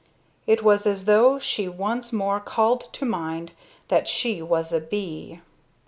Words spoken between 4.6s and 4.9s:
a